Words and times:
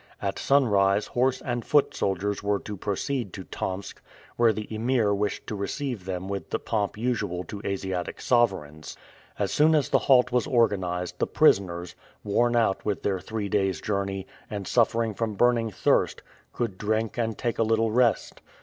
At 0.19 0.39
sunrise 0.39 1.05
horse 1.05 1.41
and 1.43 1.63
foot 1.63 1.93
soldiers 1.93 2.41
were 2.41 2.57
to 2.61 2.75
proceed 2.75 3.33
to 3.33 3.43
Tomsk, 3.43 4.01
where 4.35 4.51
the 4.51 4.67
Emir 4.73 5.13
wished 5.13 5.45
to 5.45 5.55
receive 5.55 6.05
them 6.05 6.27
with 6.27 6.49
the 6.49 6.57
pomp 6.57 6.97
usual 6.97 7.43
to 7.43 7.61
Asiatic 7.63 8.19
sovereigns. 8.19 8.97
As 9.37 9.51
soon 9.51 9.75
as 9.75 9.89
the 9.89 9.99
halt 9.99 10.31
was 10.31 10.47
organized, 10.47 11.19
the 11.19 11.27
prisoners, 11.27 11.93
worn 12.23 12.55
out 12.55 12.83
with 12.83 13.03
their 13.03 13.19
three 13.19 13.47
days' 13.47 13.79
journey, 13.79 14.25
and 14.49 14.67
suffering 14.67 15.13
from 15.13 15.35
burning 15.35 15.69
thirst, 15.69 16.23
could 16.51 16.79
drink 16.79 17.19
and 17.19 17.37
take 17.37 17.59
a 17.59 17.63
little 17.63 17.91
rest. 17.91 18.41